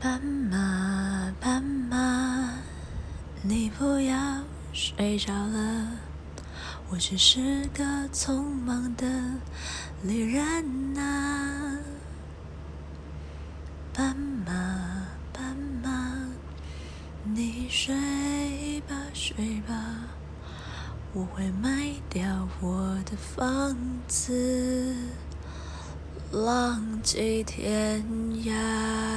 [0.00, 2.54] 斑马，斑马，
[3.42, 5.88] 你不要睡着了，
[6.88, 9.04] 我只是个匆忙的
[10.04, 11.78] 旅人啊。
[13.92, 14.52] 斑马，
[15.32, 16.14] 斑马，
[17.24, 19.74] 你睡吧，睡吧，
[21.12, 23.76] 我会卖掉我的房
[24.06, 24.94] 子，
[26.30, 28.00] 浪迹天
[28.44, 29.07] 涯。